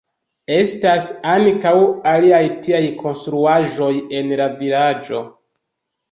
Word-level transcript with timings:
Estas 0.53 1.09
ankaŭ 1.33 1.73
aliaj 2.11 2.39
tiaj 2.67 2.79
konstruaĵoj 3.01 3.91
en 4.21 4.33
la 4.41 4.47
vilaĝo. 4.63 5.21